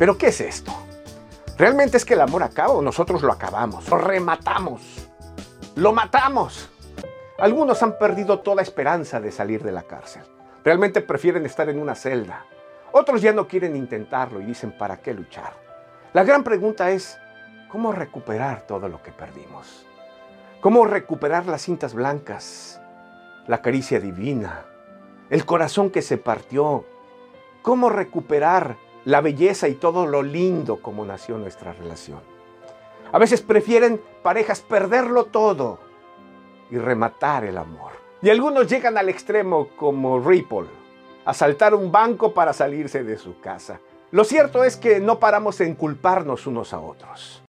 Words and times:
Pero 0.00 0.16
¿qué 0.16 0.28
es 0.28 0.40
esto? 0.40 0.72
¿Realmente 1.58 1.98
es 1.98 2.06
que 2.06 2.14
el 2.14 2.22
amor 2.22 2.42
acaba 2.42 2.72
o 2.72 2.80
nosotros 2.80 3.20
lo 3.20 3.30
acabamos? 3.30 3.86
Lo 3.90 3.98
rematamos. 3.98 5.06
Lo 5.76 5.92
matamos. 5.92 6.70
Algunos 7.38 7.82
han 7.82 7.98
perdido 7.98 8.38
toda 8.38 8.62
esperanza 8.62 9.20
de 9.20 9.30
salir 9.30 9.62
de 9.62 9.72
la 9.72 9.82
cárcel. 9.82 10.22
Realmente 10.64 11.02
prefieren 11.02 11.44
estar 11.44 11.68
en 11.68 11.78
una 11.78 11.94
celda. 11.94 12.46
Otros 12.92 13.20
ya 13.20 13.34
no 13.34 13.46
quieren 13.46 13.76
intentarlo 13.76 14.40
y 14.40 14.46
dicen, 14.46 14.72
¿para 14.72 15.02
qué 15.02 15.12
luchar? 15.12 15.52
La 16.14 16.24
gran 16.24 16.44
pregunta 16.44 16.90
es, 16.90 17.18
¿cómo 17.70 17.92
recuperar 17.92 18.62
todo 18.62 18.88
lo 18.88 19.02
que 19.02 19.12
perdimos? 19.12 19.84
¿Cómo 20.62 20.86
recuperar 20.86 21.44
las 21.44 21.60
cintas 21.60 21.92
blancas, 21.92 22.80
la 23.46 23.60
caricia 23.60 24.00
divina, 24.00 24.64
el 25.28 25.44
corazón 25.44 25.90
que 25.90 26.00
se 26.00 26.16
partió? 26.16 26.86
¿Cómo 27.60 27.90
recuperar 27.90 28.78
la 29.10 29.20
belleza 29.20 29.66
y 29.66 29.74
todo 29.74 30.06
lo 30.06 30.22
lindo 30.22 30.76
como 30.76 31.04
nació 31.04 31.36
nuestra 31.36 31.72
relación. 31.72 32.20
A 33.10 33.18
veces 33.18 33.42
prefieren 33.42 34.00
parejas 34.22 34.60
perderlo 34.60 35.24
todo 35.24 35.80
y 36.70 36.78
rematar 36.78 37.44
el 37.44 37.58
amor. 37.58 37.90
Y 38.22 38.30
algunos 38.30 38.68
llegan 38.68 38.96
al 38.96 39.08
extremo 39.08 39.70
como 39.76 40.20
Ripple, 40.20 40.68
asaltar 41.24 41.74
un 41.74 41.90
banco 41.90 42.32
para 42.32 42.52
salirse 42.52 43.02
de 43.02 43.18
su 43.18 43.40
casa. 43.40 43.80
Lo 44.12 44.22
cierto 44.22 44.62
es 44.62 44.76
que 44.76 45.00
no 45.00 45.18
paramos 45.18 45.60
en 45.60 45.74
culparnos 45.74 46.46
unos 46.46 46.72
a 46.72 46.78
otros. 46.78 47.42